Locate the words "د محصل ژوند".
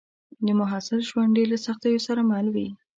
0.45-1.33